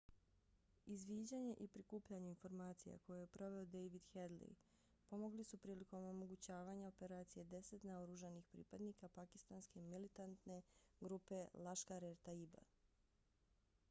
[0.93, 4.55] izviđanje i prikupljanje informacija koje je proveo david headley
[5.11, 10.61] pomogli su prilikom omogućavanja operacije deset naoružanih pripadnika pakistanske militantne
[11.01, 12.65] grupe laskhar-e-taiba